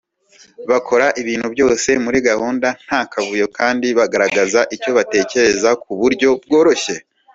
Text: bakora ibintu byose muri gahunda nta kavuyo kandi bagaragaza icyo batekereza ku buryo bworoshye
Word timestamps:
bakora 0.69 1.05
ibintu 1.21 1.47
byose 1.53 1.89
muri 2.03 2.17
gahunda 2.27 2.67
nta 2.85 3.01
kavuyo 3.11 3.45
kandi 3.57 3.87
bagaragaza 3.97 4.59
icyo 4.75 4.89
batekereza 4.97 5.69
ku 5.81 5.91
buryo 5.99 6.29
bworoshye 6.43 6.95